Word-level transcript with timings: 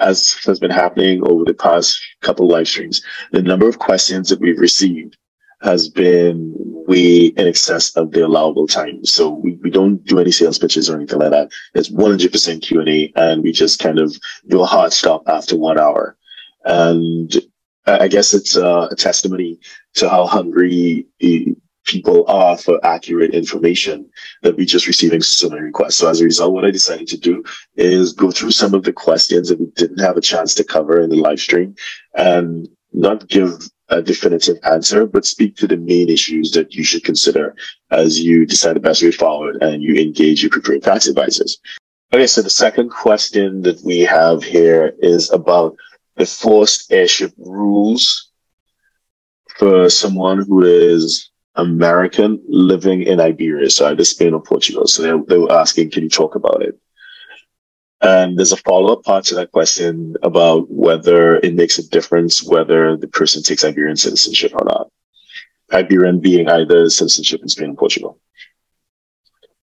as 0.00 0.34
has 0.44 0.58
been 0.58 0.70
happening 0.70 1.22
over 1.26 1.44
the 1.44 1.54
past 1.54 1.98
couple 2.22 2.48
live 2.48 2.68
streams, 2.68 3.02
the 3.32 3.42
number 3.42 3.68
of 3.68 3.78
questions 3.78 4.28
that 4.28 4.40
we've 4.40 4.58
received 4.58 5.16
has 5.62 5.88
been 5.88 6.52
way 6.56 7.26
in 7.26 7.46
excess 7.46 7.96
of 7.96 8.12
the 8.12 8.24
allowable 8.24 8.66
time. 8.66 9.04
So 9.04 9.30
we, 9.30 9.58
we 9.62 9.70
don't 9.70 10.04
do 10.04 10.18
any 10.18 10.30
sales 10.30 10.58
pitches 10.58 10.88
or 10.88 10.96
anything 10.96 11.18
like 11.18 11.30
that. 11.30 11.50
It's 11.74 11.90
100% 11.90 12.62
Q&A 12.62 13.12
and 13.16 13.42
we 13.42 13.52
just 13.52 13.80
kind 13.80 13.98
of 13.98 14.16
do 14.48 14.62
a 14.62 14.66
hard 14.66 14.92
stop 14.92 15.22
after 15.26 15.56
one 15.56 15.80
hour. 15.80 16.16
And 16.64 17.34
I 17.86 18.08
guess 18.08 18.34
it's 18.34 18.56
a, 18.56 18.88
a 18.90 18.96
testimony 18.96 19.58
to 19.94 20.08
how 20.08 20.26
hungry 20.26 21.06
eh, 21.20 21.52
people 21.86 22.24
are 22.28 22.58
for 22.58 22.84
accurate 22.84 23.34
information 23.34 24.10
that 24.42 24.56
we're 24.56 24.66
just 24.66 24.86
receiving 24.86 25.22
so 25.22 25.48
many 25.48 25.62
requests. 25.62 25.96
So 25.96 26.10
as 26.10 26.20
a 26.20 26.24
result, 26.24 26.52
what 26.52 26.64
I 26.64 26.70
decided 26.70 27.08
to 27.08 27.18
do 27.18 27.42
is 27.76 28.12
go 28.12 28.30
through 28.30 28.50
some 28.50 28.74
of 28.74 28.82
the 28.82 28.92
questions 28.92 29.48
that 29.48 29.58
we 29.58 29.66
didn't 29.76 30.00
have 30.00 30.16
a 30.16 30.20
chance 30.20 30.54
to 30.54 30.64
cover 30.64 31.00
in 31.00 31.10
the 31.10 31.16
live 31.16 31.40
stream 31.40 31.74
and 32.14 32.68
not 32.92 33.28
give 33.28 33.52
a 33.88 34.02
definitive 34.02 34.58
answer, 34.64 35.06
but 35.06 35.24
speak 35.24 35.56
to 35.56 35.66
the 35.66 35.76
main 35.76 36.08
issues 36.08 36.50
that 36.52 36.74
you 36.74 36.82
should 36.82 37.04
consider 37.04 37.54
as 37.90 38.20
you 38.20 38.44
decide 38.44 38.74
the 38.74 38.80
best 38.80 39.02
way 39.02 39.12
forward 39.12 39.62
and 39.62 39.82
you 39.82 39.94
engage 39.94 40.42
your 40.42 40.50
prepared 40.50 40.82
tax 40.82 41.06
advisors. 41.06 41.58
Okay, 42.12 42.26
so 42.26 42.42
the 42.42 42.50
second 42.50 42.90
question 42.90 43.62
that 43.62 43.80
we 43.84 44.00
have 44.00 44.42
here 44.42 44.94
is 44.98 45.30
about 45.30 45.76
the 46.16 46.26
forced 46.26 46.90
heirship 46.90 47.32
rules 47.36 48.30
for 49.56 49.88
someone 49.88 50.44
who 50.46 50.62
is 50.64 51.30
American 51.56 52.42
living 52.46 53.02
in 53.02 53.20
Iberia, 53.20 53.70
so 53.70 53.86
either 53.88 54.04
Spain 54.04 54.34
or 54.34 54.42
Portugal. 54.42 54.86
So 54.86 55.02
they, 55.02 55.24
they 55.28 55.38
were 55.38 55.52
asking, 55.52 55.90
can 55.90 56.02
you 56.02 56.08
talk 56.08 56.34
about 56.34 56.62
it? 56.62 56.78
And 58.02 58.38
there's 58.38 58.52
a 58.52 58.58
follow-up 58.58 59.04
part 59.04 59.24
to 59.26 59.34
that 59.36 59.52
question 59.52 60.16
about 60.22 60.70
whether 60.70 61.36
it 61.36 61.54
makes 61.54 61.78
a 61.78 61.88
difference 61.88 62.42
whether 62.44 62.96
the 62.96 63.08
person 63.08 63.42
takes 63.42 63.64
Iberian 63.64 63.96
citizenship 63.96 64.52
or 64.54 64.64
not. 64.64 64.90
Iberian 65.72 66.20
being 66.20 66.48
either 66.48 66.88
citizenship 66.90 67.40
in 67.42 67.48
Spain 67.48 67.70
or 67.70 67.76
Portugal. 67.76 68.20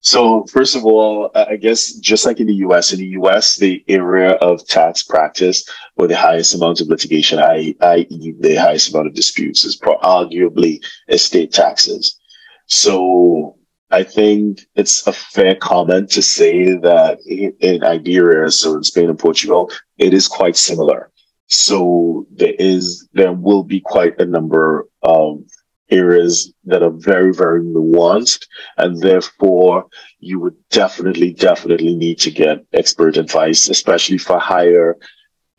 So 0.01 0.45
first 0.45 0.75
of 0.75 0.83
all, 0.83 1.29
I 1.35 1.55
guess 1.57 1.93
just 1.93 2.25
like 2.25 2.39
in 2.39 2.47
the 2.47 2.61
US, 2.67 2.91
in 2.91 2.99
the 2.99 3.13
US, 3.19 3.55
the 3.55 3.83
area 3.87 4.31
of 4.33 4.65
tax 4.67 5.03
practice 5.03 5.63
where 5.95 6.07
the 6.07 6.17
highest 6.17 6.55
amount 6.55 6.81
of 6.81 6.87
litigation, 6.87 7.37
i.e. 7.39 8.35
the 8.39 8.55
highest 8.55 8.89
amount 8.89 9.07
of 9.07 9.13
disputes 9.13 9.63
is 9.63 9.79
arguably 9.79 10.83
estate 11.07 11.53
taxes. 11.53 12.19
So 12.65 13.57
I 13.91 14.03
think 14.03 14.61
it's 14.75 15.05
a 15.05 15.13
fair 15.13 15.53
comment 15.55 16.09
to 16.11 16.23
say 16.23 16.73
that 16.77 17.19
in 17.27 17.83
Iberia, 17.83 18.49
so 18.49 18.75
in 18.77 18.83
Spain 18.83 19.09
and 19.09 19.19
Portugal, 19.19 19.71
it 19.99 20.15
is 20.15 20.27
quite 20.27 20.57
similar. 20.57 21.11
So 21.47 22.25
there 22.31 22.55
is, 22.57 23.07
there 23.13 23.33
will 23.33 23.63
be 23.63 23.81
quite 23.81 24.19
a 24.19 24.25
number 24.25 24.87
of 25.03 25.43
areas 25.91 26.53
that 26.65 26.81
are 26.81 26.91
very, 26.91 27.33
very 27.33 27.61
nuanced. 27.61 28.45
And 28.77 28.99
therefore, 28.99 29.87
you 30.19 30.39
would 30.39 30.55
definitely, 30.69 31.33
definitely 31.33 31.95
need 31.95 32.19
to 32.19 32.31
get 32.31 32.65
expert 32.73 33.17
advice, 33.17 33.69
especially 33.69 34.17
for 34.17 34.39
higher, 34.39 34.97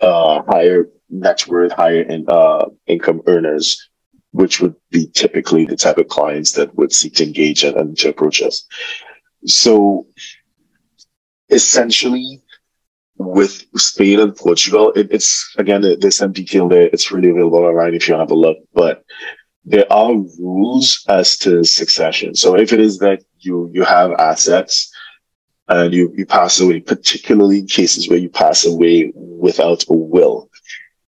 uh, 0.00 0.42
higher 0.42 0.88
net 1.10 1.46
worth, 1.46 1.72
higher 1.72 2.02
in, 2.02 2.24
uh, 2.28 2.64
income 2.86 3.22
earners, 3.26 3.90
which 4.32 4.60
would 4.60 4.74
be 4.90 5.06
typically 5.08 5.66
the 5.66 5.76
type 5.76 5.98
of 5.98 6.08
clients 6.08 6.52
that 6.52 6.74
would 6.74 6.92
seek 6.92 7.14
to 7.16 7.24
engage 7.24 7.64
and, 7.64 7.76
and 7.76 7.98
to 7.98 8.08
approach 8.08 8.42
us. 8.42 8.66
So 9.46 10.06
essentially, 11.50 12.40
with 13.18 13.64
Spain 13.76 14.18
and 14.20 14.34
Portugal, 14.34 14.92
it, 14.96 15.08
it's 15.10 15.54
again, 15.58 15.82
there's 15.82 16.16
some 16.16 16.32
detail 16.32 16.68
there. 16.68 16.88
It's 16.92 17.12
really 17.12 17.30
available 17.30 17.58
online 17.58 17.94
if 17.94 18.08
you 18.08 18.14
want 18.14 18.28
to 18.28 18.32
have 18.32 18.38
a 18.38 18.40
look. 18.40 18.58
But 18.74 19.04
there 19.64 19.90
are 19.92 20.14
rules 20.38 21.04
as 21.08 21.36
to 21.38 21.64
succession. 21.64 22.34
So 22.34 22.56
if 22.58 22.72
it 22.72 22.80
is 22.80 22.98
that 22.98 23.22
you, 23.38 23.70
you 23.72 23.84
have 23.84 24.12
assets 24.12 24.92
and 25.68 25.94
you, 25.94 26.12
you 26.16 26.26
pass 26.26 26.60
away, 26.60 26.80
particularly 26.80 27.60
in 27.60 27.66
cases 27.66 28.08
where 28.08 28.18
you 28.18 28.28
pass 28.28 28.66
away 28.66 29.12
without 29.14 29.84
a 29.88 29.94
will, 29.94 30.50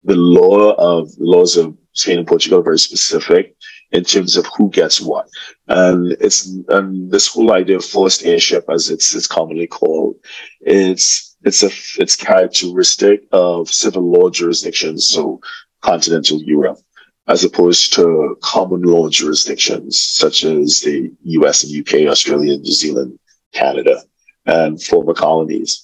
the 0.04 0.16
law 0.16 0.74
of 0.74 1.10
laws 1.18 1.58
of 1.58 1.76
Spain 1.94 2.20
and 2.20 2.28
Portugal 2.28 2.60
are 2.60 2.64
very 2.64 2.80
specific 2.80 3.56
in 3.92 4.04
terms 4.04 4.38
of 4.38 4.46
who 4.56 4.70
gets 4.70 5.02
what. 5.02 5.28
And 5.68 6.12
it's, 6.20 6.46
and 6.70 7.10
this 7.10 7.28
whole 7.28 7.54
idea 7.54 7.78
of 7.78 7.86
forced 7.86 8.26
heirship, 8.26 8.66
as 8.70 8.90
it's, 8.90 9.16
it's 9.16 9.28
commonly 9.28 9.68
called, 9.68 10.16
it's, 10.62 11.36
it's 11.44 11.64
a, 11.64 11.70
it's 12.02 12.16
characteristic 12.16 13.24
of 13.32 13.70
civil 13.70 14.12
law 14.12 14.30
jurisdictions. 14.30 15.08
So 15.08 15.40
continental 15.82 16.42
Europe 16.44 16.80
as 17.28 17.44
opposed 17.44 17.94
to 17.94 18.38
common 18.42 18.84
law 18.84 19.10
jurisdictions 19.10 20.00
such 20.00 20.44
as 20.44 20.82
the 20.82 21.12
US 21.24 21.64
and 21.64 21.76
UK, 21.80 22.08
Australia, 22.08 22.58
New 22.58 22.72
Zealand, 22.72 23.18
Canada, 23.54 24.04
and 24.46 24.82
former 24.82 25.14
colonies. 25.14 25.84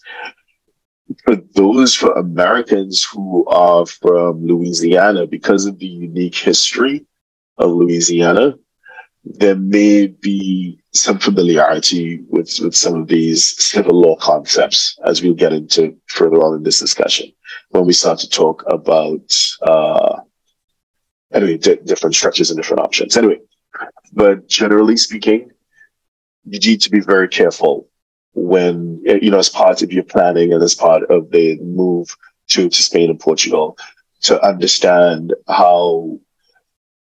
For 1.26 1.36
those, 1.56 1.96
for 1.96 2.14
Americans 2.14 3.06
who 3.12 3.46
are 3.48 3.86
from 3.86 4.46
Louisiana, 4.46 5.28
because 5.28 5.66
of 5.66 5.80
the 5.80 5.88
unique 5.88 6.36
history 6.36 7.06
of 7.58 7.72
Louisiana, 7.72 8.56
there 9.24 9.56
may 9.56 10.08
be 10.08 10.80
some 10.94 11.20
familiarity 11.20 12.22
with, 12.30 12.60
with 12.62 12.76
some 12.76 12.96
of 12.96 13.08
these 13.08 13.64
civil 13.64 14.00
law 14.00 14.16
concepts 14.16 14.98
as 15.06 15.22
we'll 15.22 15.34
get 15.34 15.54
into 15.54 15.96
further 16.08 16.38
on 16.38 16.56
in 16.56 16.64
this 16.64 16.80
discussion 16.80 17.32
when 17.70 17.86
we 17.86 17.94
start 17.94 18.20
to 18.20 18.30
talk 18.30 18.64
about 18.68 19.36
uh, 19.62 20.21
anyway, 21.34 21.58
d- 21.58 21.80
different 21.86 22.16
structures 22.16 22.50
and 22.50 22.58
different 22.58 22.82
options. 22.82 23.18
Anyway, 23.18 23.40
but 24.14 24.48
generally 24.48 24.98
speaking, 24.98 25.52
you 26.46 26.60
need 26.60 26.82
to 26.82 26.90
be 26.90 27.00
very 27.00 27.28
careful 27.28 27.88
when, 28.34 29.02
you 29.06 29.30
know, 29.30 29.40
as 29.40 29.50
part 29.50 29.82
of 29.82 29.92
your 29.92 30.04
planning 30.04 30.54
and 30.54 30.64
as 30.64 30.76
part 30.76 31.04
of 31.10 31.30
the 31.32 31.58
move 31.60 32.16
to, 32.48 32.70
to 32.70 32.84
Spain 32.84 33.10
and 33.10 33.20
Portugal 33.20 33.78
to 34.24 34.44
understand 34.46 35.34
how, 35.48 36.20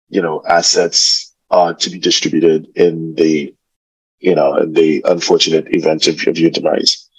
you 0.10 0.22
know, 0.22 0.42
assets 0.48 1.34
are 1.50 1.74
to 1.74 1.90
be 1.90 2.00
distributed 2.00 2.68
in 2.76 3.16
the, 3.16 3.54
you 4.20 4.36
know, 4.36 4.56
in 4.58 4.74
the 4.74 5.04
unfortunate 5.06 5.66
event 5.70 6.08
of, 6.08 6.16
of 6.28 6.38
your 6.38 6.50
demise. 6.50 7.10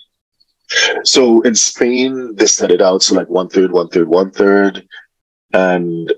So 1.04 1.40
in 1.42 1.54
Spain, 1.54 2.34
they 2.34 2.46
set 2.46 2.70
it 2.70 2.82
out 2.82 3.02
so 3.02 3.14
like 3.14 3.28
one 3.28 3.48
third, 3.48 3.72
one 3.72 3.88
third, 3.88 4.08
one 4.08 4.30
third. 4.30 4.86
And 5.52 6.12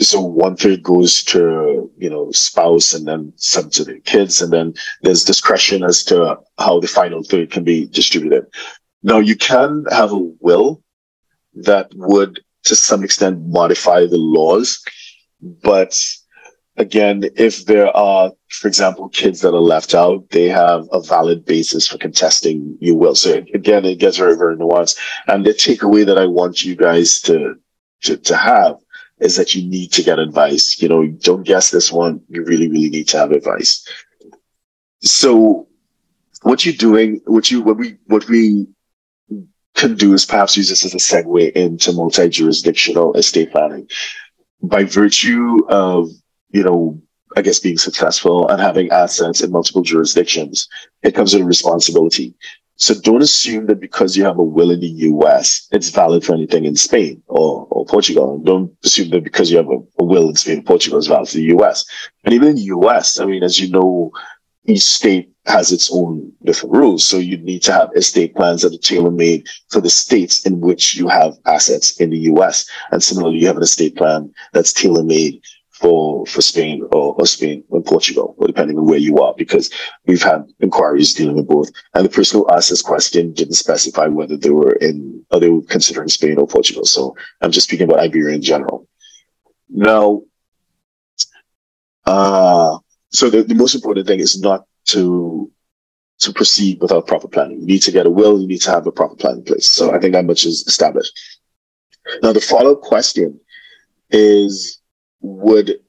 so 0.00 0.20
one 0.20 0.56
third 0.56 0.82
goes 0.82 1.22
to 1.22 1.90
you 1.96 2.10
know 2.10 2.30
spouse 2.32 2.94
and 2.94 3.06
then 3.06 3.32
some 3.36 3.70
to 3.70 3.84
the 3.84 4.00
kids 4.00 4.42
and 4.42 4.52
then 4.52 4.74
there's 5.02 5.24
discretion 5.24 5.84
as 5.84 6.02
to 6.04 6.38
how 6.58 6.80
the 6.80 6.88
final 6.88 7.22
third 7.22 7.50
can 7.50 7.64
be 7.64 7.86
distributed. 7.86 8.46
Now 9.02 9.18
you 9.18 9.36
can 9.36 9.84
have 9.90 10.12
a 10.12 10.18
will 10.40 10.82
that 11.54 11.92
would 11.94 12.40
to 12.64 12.74
some 12.74 13.04
extent 13.04 13.46
modify 13.46 14.06
the 14.06 14.18
laws 14.18 14.82
but 15.40 16.02
again 16.76 17.22
if 17.36 17.66
there 17.66 17.94
are 17.96 18.32
for 18.48 18.66
example 18.66 19.08
kids 19.10 19.42
that 19.42 19.54
are 19.54 19.60
left 19.60 19.94
out 19.94 20.28
they 20.30 20.48
have 20.48 20.88
a 20.90 21.00
valid 21.00 21.44
basis 21.44 21.86
for 21.86 21.98
contesting 21.98 22.76
your 22.80 22.96
will. 22.96 23.14
So 23.14 23.44
again 23.54 23.84
it 23.84 24.00
gets 24.00 24.16
very 24.16 24.36
very 24.36 24.56
nuanced 24.56 24.98
and 25.28 25.46
the 25.46 25.50
takeaway 25.50 26.04
that 26.04 26.18
i 26.18 26.26
want 26.26 26.64
you 26.64 26.74
guys 26.74 27.20
to 27.20 27.54
to, 28.02 28.16
to 28.16 28.36
have 28.36 28.76
is 29.18 29.36
that 29.36 29.54
you 29.54 29.68
need 29.68 29.92
to 29.92 30.02
get 30.02 30.18
advice. 30.18 30.80
You 30.80 30.88
know, 30.88 31.06
don't 31.06 31.44
guess 31.44 31.70
this 31.70 31.92
one. 31.92 32.20
You 32.28 32.44
really, 32.44 32.68
really 32.68 32.90
need 32.90 33.08
to 33.08 33.18
have 33.18 33.32
advice. 33.32 33.86
So 35.02 35.68
what 36.42 36.64
you're 36.64 36.74
doing, 36.74 37.20
what 37.26 37.50
you, 37.50 37.62
what 37.62 37.76
we, 37.76 37.96
what 38.06 38.28
we 38.28 38.66
can 39.74 39.96
do 39.96 40.12
is 40.14 40.24
perhaps 40.24 40.56
use 40.56 40.68
this 40.68 40.84
as 40.84 40.94
a 40.94 40.98
segue 40.98 41.52
into 41.52 41.92
multi-jurisdictional 41.92 43.14
estate 43.14 43.52
planning. 43.52 43.88
By 44.62 44.84
virtue 44.84 45.66
of, 45.68 46.08
you 46.50 46.62
know, 46.62 47.00
I 47.36 47.42
guess 47.42 47.58
being 47.58 47.78
successful 47.78 48.48
and 48.48 48.60
having 48.60 48.90
assets 48.90 49.42
in 49.42 49.50
multiple 49.50 49.82
jurisdictions, 49.82 50.68
it 51.02 51.14
comes 51.14 51.34
with 51.34 51.42
a 51.42 51.46
responsibility. 51.46 52.34
So 52.76 52.94
don't 52.94 53.22
assume 53.22 53.66
that 53.66 53.80
because 53.80 54.16
you 54.16 54.24
have 54.24 54.38
a 54.38 54.42
will 54.42 54.70
in 54.70 54.80
the 54.80 54.88
US, 54.88 55.68
it's 55.70 55.90
valid 55.90 56.24
for 56.24 56.34
anything 56.34 56.64
in 56.64 56.74
Spain 56.74 57.22
or, 57.28 57.66
or 57.70 57.86
Portugal. 57.86 58.38
Don't 58.38 58.72
assume 58.84 59.10
that 59.10 59.22
because 59.22 59.50
you 59.50 59.58
have 59.58 59.68
a, 59.68 59.78
a 60.00 60.04
will 60.04 60.28
in 60.28 60.34
Spain, 60.34 60.64
Portugal 60.64 60.98
is 60.98 61.06
valid 61.06 61.28
for 61.28 61.36
the 61.36 61.54
US. 61.56 61.84
And 62.24 62.34
even 62.34 62.48
in 62.48 62.56
the 62.56 62.76
US, 62.76 63.20
I 63.20 63.26
mean, 63.26 63.44
as 63.44 63.60
you 63.60 63.70
know, 63.70 64.10
each 64.66 64.82
state 64.82 65.30
has 65.46 65.72
its 65.72 65.90
own 65.92 66.32
different 66.42 66.74
rules. 66.74 67.06
So 67.06 67.18
you 67.18 67.36
need 67.36 67.62
to 67.64 67.72
have 67.72 67.90
estate 67.94 68.34
plans 68.34 68.62
that 68.62 68.74
are 68.74 68.78
tailor 68.78 69.10
made 69.10 69.46
for 69.68 69.80
the 69.80 69.90
states 69.90 70.44
in 70.46 70.60
which 70.60 70.96
you 70.96 71.06
have 71.08 71.36
assets 71.44 72.00
in 72.00 72.10
the 72.10 72.18
US. 72.32 72.68
And 72.90 73.02
similarly, 73.02 73.38
you 73.38 73.46
have 73.46 73.58
an 73.58 73.62
estate 73.62 73.96
plan 73.96 74.32
that's 74.52 74.72
tailor 74.72 75.04
made 75.04 75.42
for 75.74 76.24
for 76.26 76.40
Spain 76.40 76.82
or, 76.92 77.14
or 77.18 77.26
Spain 77.26 77.64
or 77.68 77.82
Portugal, 77.82 78.34
or 78.38 78.46
depending 78.46 78.78
on 78.78 78.86
where 78.86 78.98
you 78.98 79.18
are, 79.18 79.34
because 79.36 79.70
we've 80.06 80.22
had 80.22 80.44
inquiries 80.60 81.14
dealing 81.14 81.36
with 81.36 81.48
both. 81.48 81.70
And 81.94 82.04
the 82.04 82.10
person 82.10 82.38
who 82.38 82.48
asked 82.50 82.70
this 82.70 82.82
question 82.82 83.32
didn't 83.32 83.54
specify 83.54 84.06
whether 84.06 84.36
they 84.36 84.50
were 84.50 84.74
in 84.74 85.24
or 85.30 85.40
they 85.40 85.48
were 85.48 85.62
considering 85.62 86.08
Spain 86.08 86.38
or 86.38 86.46
Portugal. 86.46 86.84
So 86.84 87.16
I'm 87.40 87.50
just 87.50 87.68
speaking 87.68 87.88
about 87.88 88.00
Iberia 88.00 88.36
in 88.36 88.42
general. 88.42 88.88
Now, 89.68 90.22
uh, 92.06 92.78
so 93.10 93.30
the, 93.30 93.42
the 93.42 93.54
most 93.54 93.74
important 93.74 94.06
thing 94.06 94.20
is 94.20 94.40
not 94.40 94.66
to 94.86 95.50
to 96.20 96.32
proceed 96.32 96.80
without 96.80 97.08
proper 97.08 97.26
planning. 97.26 97.60
You 97.60 97.66
need 97.66 97.82
to 97.82 97.90
get 97.90 98.06
a 98.06 98.10
will, 98.10 98.40
you 98.40 98.46
need 98.46 98.62
to 98.62 98.70
have 98.70 98.86
a 98.86 98.92
proper 98.92 99.16
plan 99.16 99.38
in 99.38 99.44
place. 99.44 99.68
So 99.68 99.92
I 99.92 99.98
think 99.98 100.12
that 100.12 100.24
much 100.24 100.46
is 100.46 100.64
established. 100.68 101.12
Now 102.22 102.32
the 102.32 102.40
follow-up 102.40 102.82
question 102.82 103.40
is 104.10 104.80
would 105.24 105.80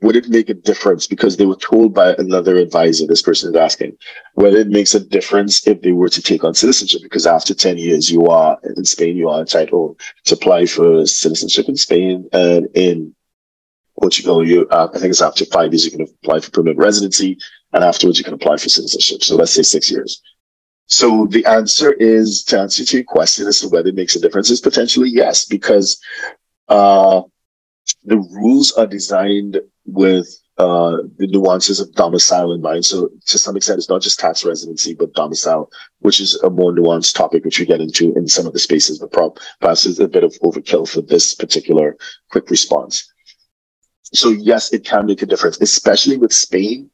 would 0.00 0.16
it 0.16 0.28
make 0.28 0.48
a 0.48 0.54
difference? 0.54 1.06
Because 1.06 1.36
they 1.36 1.46
were 1.46 1.56
told 1.56 1.94
by 1.94 2.14
another 2.14 2.56
advisor 2.56 3.06
this 3.06 3.22
person 3.22 3.50
is 3.50 3.56
asking 3.56 3.96
whether 4.34 4.56
it 4.56 4.68
makes 4.68 4.94
a 4.94 5.00
difference 5.00 5.66
if 5.66 5.80
they 5.82 5.92
were 5.92 6.08
to 6.08 6.22
take 6.22 6.44
on 6.44 6.54
citizenship? 6.54 7.02
Because 7.02 7.26
after 7.26 7.54
10 7.54 7.78
years 7.78 8.10
you 8.10 8.26
are 8.26 8.58
in 8.76 8.84
spain 8.84 9.16
you 9.16 9.28
are 9.28 9.40
entitled 9.40 10.00
to 10.24 10.34
apply 10.34 10.66
for 10.66 11.06
citizenship 11.06 11.68
in 11.68 11.76
spain 11.76 12.28
and 12.32 12.68
in 12.74 13.14
portugal. 14.00 14.46
You 14.46 14.66
uh, 14.68 14.88
i 14.94 14.98
think 14.98 15.10
it's 15.10 15.22
after 15.22 15.44
five 15.46 15.72
years 15.72 15.84
you 15.84 15.92
can 15.92 16.02
apply 16.22 16.40
for 16.40 16.50
permanent 16.50 16.78
residency 16.78 17.38
and 17.72 17.84
afterwards 17.84 18.18
you 18.18 18.24
can 18.24 18.34
apply 18.34 18.56
for 18.56 18.68
citizenship. 18.68 19.22
So 19.22 19.36
let's 19.36 19.52
say 19.52 19.62
six 19.62 19.90
years. 19.90 20.22
So 20.86 21.26
the 21.26 21.46
answer 21.46 21.92
is 21.92 22.44
to 22.44 22.60
answer 22.60 22.84
to 22.84 22.96
your 22.96 23.04
question 23.04 23.46
as 23.46 23.60
to 23.60 23.68
whether 23.68 23.88
it 23.88 23.94
makes 23.94 24.16
a 24.16 24.20
difference 24.20 24.50
is 24.50 24.60
potentially 24.60 25.10
yes 25.10 25.44
because 25.44 26.00
uh, 26.68 27.22
the 28.04 28.18
rules 28.18 28.72
are 28.72 28.86
designed 28.86 29.60
with 29.86 30.28
uh, 30.56 30.98
the 31.18 31.26
nuances 31.26 31.80
of 31.80 31.92
domicile 31.94 32.52
in 32.52 32.60
mind. 32.60 32.84
So 32.84 33.10
to 33.26 33.38
some 33.38 33.56
extent, 33.56 33.78
it's 33.78 33.88
not 33.88 34.02
just 34.02 34.20
tax 34.20 34.44
residency, 34.44 34.94
but 34.94 35.14
domicile, 35.14 35.70
which 35.98 36.20
is 36.20 36.36
a 36.42 36.50
more 36.50 36.72
nuanced 36.72 37.14
topic, 37.14 37.44
which 37.44 37.58
we 37.58 37.66
get 37.66 37.80
into 37.80 38.14
in 38.14 38.28
some 38.28 38.46
of 38.46 38.52
the 38.52 38.58
spaces, 38.58 38.98
but 38.98 39.36
perhaps 39.60 39.84
it's 39.84 39.98
a 39.98 40.08
bit 40.08 40.22
of 40.22 40.32
overkill 40.42 40.88
for 40.88 41.00
this 41.00 41.34
particular 41.34 41.96
quick 42.30 42.50
response. 42.50 43.10
So 44.12 44.30
yes, 44.30 44.72
it 44.72 44.84
can 44.84 45.06
make 45.06 45.22
a 45.22 45.26
difference, 45.26 45.60
especially 45.60 46.18
with 46.18 46.32
Spain, 46.32 46.88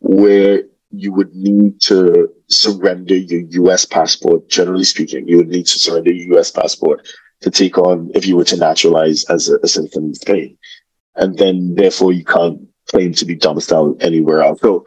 where 0.00 0.62
you 0.90 1.12
would 1.12 1.34
need 1.34 1.80
to 1.82 2.28
surrender 2.48 3.16
your 3.16 3.66
US 3.66 3.84
passport. 3.84 4.48
Generally 4.48 4.84
speaking, 4.84 5.28
you 5.28 5.36
would 5.36 5.48
need 5.48 5.66
to 5.66 5.78
surrender 5.78 6.12
your 6.12 6.38
US 6.38 6.50
passport 6.50 7.06
to 7.42 7.50
take 7.50 7.78
on 7.78 8.10
if 8.14 8.26
you 8.26 8.36
were 8.36 8.44
to 8.44 8.56
naturalize 8.56 9.24
as 9.30 9.48
a, 9.48 9.58
a 9.62 9.68
citizen 9.68 10.10
of 10.10 10.16
Spain. 10.16 10.56
And 11.16 11.36
then 11.36 11.74
therefore 11.74 12.12
you 12.12 12.24
can't 12.24 12.60
claim 12.88 13.12
to 13.14 13.24
be 13.24 13.34
domiciled 13.34 14.02
anywhere 14.02 14.42
else. 14.42 14.60
So 14.60 14.86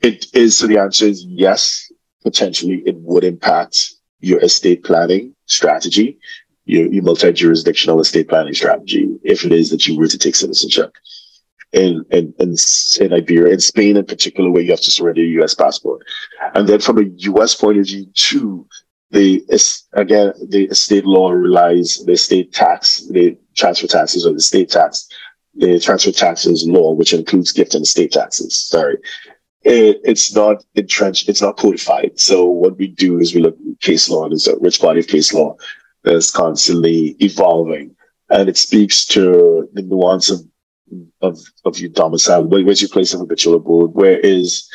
it 0.00 0.26
is, 0.34 0.58
so 0.58 0.66
the 0.66 0.78
answer 0.78 1.06
is 1.06 1.24
yes, 1.24 1.90
potentially 2.22 2.82
it 2.86 2.96
would 2.96 3.24
impact 3.24 3.94
your 4.20 4.42
estate 4.42 4.84
planning 4.84 5.34
strategy, 5.46 6.18
your, 6.64 6.92
your 6.92 7.04
multi-jurisdictional 7.04 8.00
estate 8.00 8.28
planning 8.28 8.54
strategy, 8.54 9.16
if 9.22 9.44
it 9.44 9.52
is 9.52 9.70
that 9.70 9.86
you 9.86 9.96
were 9.96 10.08
to 10.08 10.18
take 10.18 10.34
citizenship. 10.34 10.92
In, 11.72 12.04
in, 12.10 12.32
in, 12.38 12.54
in 13.00 13.12
Iberia, 13.12 13.52
in 13.52 13.60
Spain 13.60 13.96
in 13.96 14.06
particular, 14.06 14.50
where 14.50 14.62
you 14.62 14.70
have 14.70 14.80
to 14.80 14.90
surrender 14.90 15.22
your 15.22 15.44
US 15.44 15.54
passport. 15.54 16.02
And 16.54 16.66
then 16.68 16.80
from 16.80 16.98
a 16.98 17.02
US 17.02 17.54
point 17.54 17.78
of 17.78 17.86
view, 17.86 18.06
too, 18.14 18.66
the 19.10 19.42
again 19.92 20.32
the 20.48 20.68
state 20.72 21.04
law 21.04 21.30
relies 21.30 22.04
the 22.06 22.16
state 22.16 22.52
tax 22.52 23.06
the 23.10 23.36
transfer 23.54 23.86
taxes 23.86 24.26
or 24.26 24.32
the 24.32 24.40
state 24.40 24.70
tax 24.70 25.08
the 25.54 25.78
transfer 25.78 26.12
taxes 26.12 26.66
law 26.68 26.92
which 26.92 27.12
includes 27.12 27.52
gift 27.52 27.74
and 27.74 27.84
estate 27.84 28.12
taxes 28.12 28.56
sorry. 28.56 28.98
It, 29.62 30.00
it's 30.04 30.32
not 30.32 30.64
entrenched 30.76 31.28
it's 31.28 31.42
not 31.42 31.56
codified. 31.56 32.20
So 32.20 32.44
what 32.44 32.78
we 32.78 32.86
do 32.86 33.18
is 33.18 33.34
we 33.34 33.40
look 33.40 33.56
at 33.56 33.80
case 33.80 34.08
law 34.08 34.28
there's 34.28 34.46
a 34.46 34.56
rich 34.58 34.80
body 34.80 35.00
of 35.00 35.08
case 35.08 35.32
law 35.32 35.56
that's 36.04 36.30
constantly 36.30 37.16
evolving. 37.18 37.96
And 38.30 38.48
it 38.48 38.56
speaks 38.56 39.04
to 39.06 39.68
the 39.72 39.82
nuance 39.82 40.30
of 40.30 40.40
of, 41.20 41.38
of 41.64 41.78
your 41.80 41.90
domicile 41.90 42.44
where, 42.44 42.64
where's 42.64 42.80
your 42.80 42.90
place 42.90 43.12
of 43.12 43.20
habitual 43.20 43.54
abode 43.54 43.92
where 43.94 44.20
is 44.20 44.70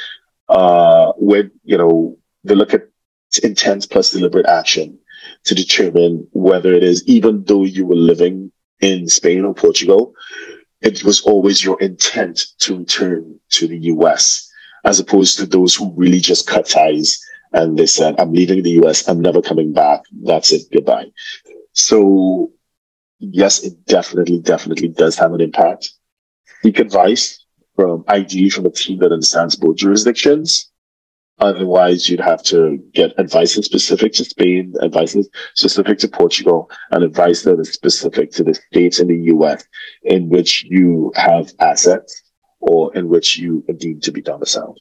uh 0.50 1.14
where 1.14 1.50
you 1.64 1.78
know 1.78 2.18
they 2.44 2.56
look 2.56 2.74
at 2.74 2.91
intent 3.40 3.90
plus 3.90 4.12
deliberate 4.12 4.46
action 4.46 4.98
to 5.46 5.56
determine 5.56 6.28
whether 6.32 6.74
it 6.74 6.84
is, 6.84 7.04
even 7.08 7.44
though 7.46 7.64
you 7.64 7.86
were 7.86 7.96
living 7.96 8.52
in 8.80 9.08
Spain 9.08 9.46
or 9.46 9.54
Portugal, 9.54 10.14
it 10.82 11.04
was 11.04 11.22
always 11.22 11.64
your 11.64 11.80
intent 11.80 12.48
to 12.60 12.78
return 12.78 13.40
to 13.50 13.68
the 13.68 13.78
US, 13.94 14.50
as 14.84 15.00
opposed 15.00 15.38
to 15.38 15.46
those 15.46 15.76
who 15.76 15.94
really 15.96 16.20
just 16.20 16.48
cut 16.48 16.68
ties 16.68 17.20
and 17.54 17.78
they 17.78 17.86
said, 17.86 18.20
I'm 18.20 18.34
leaving 18.34 18.64
the 18.64 18.82
US, 18.82 19.08
I'm 19.08 19.22
never 19.22 19.42
coming 19.42 19.74
back. 19.74 20.02
That's 20.24 20.52
it. 20.52 20.64
Goodbye. 20.72 21.12
So 21.74 22.52
yes, 23.20 23.64
it 23.64 23.86
definitely, 23.86 24.40
definitely 24.40 24.88
does 24.90 25.18
have 25.18 25.34
an 25.34 25.42
impact. 25.42 25.92
Seek 26.64 26.80
advice 26.80 27.46
from 27.76 28.04
ideally 28.08 28.50
from 28.50 28.66
a 28.66 28.72
team 28.72 29.00
that 29.00 29.12
understands 29.12 29.56
both 29.56 29.78
jurisdictions 29.78 30.71
Otherwise, 31.42 32.08
you'd 32.08 32.20
have 32.20 32.44
to 32.44 32.78
get 32.94 33.18
advice 33.18 33.56
that's 33.56 33.66
specific 33.66 34.14
to 34.14 34.24
Spain, 34.24 34.76
advice 34.80 35.14
that's 35.14 35.28
specific 35.56 35.98
to 35.98 36.08
Portugal, 36.08 36.70
and 36.92 37.04
advice 37.04 37.42
that 37.42 37.60
is 37.60 37.74
specific 37.74 38.32
to 38.32 38.44
the 38.44 38.54
states 38.54 39.00
in 39.00 39.08
the 39.08 39.18
US 39.34 39.64
in 40.04 40.30
which 40.30 40.64
you 40.64 41.12
have 41.16 41.52
assets 41.60 42.22
or 42.60 42.96
in 42.96 43.10
which 43.10 43.40
you 43.40 43.66
are 43.68 43.74
deemed 43.74 44.04
to 44.04 44.12
be 44.12 44.22
domiciled. 44.22 44.80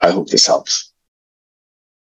I 0.00 0.10
hope 0.10 0.28
this 0.28 0.46
helps. 0.46 0.90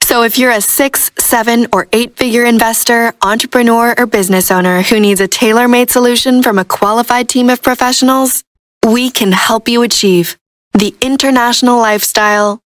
So, 0.01 0.23
if 0.23 0.37
you're 0.37 0.51
a 0.51 0.61
six, 0.61 1.11
seven, 1.17 1.67
or 1.73 1.87
eight 1.91 2.15
figure 2.15 2.45
investor, 2.45 3.13
entrepreneur, 3.21 3.95
or 3.97 4.05
business 4.05 4.49
owner 4.49 4.81
who 4.81 4.99
needs 4.99 5.19
a 5.19 5.27
tailor 5.27 5.67
made 5.67 5.89
solution 5.89 6.41
from 6.41 6.57
a 6.57 6.65
qualified 6.65 7.27
team 7.27 7.49
of 7.49 7.61
professionals, 7.61 8.45
we 8.85 9.09
can 9.09 9.33
help 9.33 9.67
you 9.67 9.81
achieve 9.81 10.37
the 10.73 10.95
international 11.01 11.77
lifestyle 11.77 12.62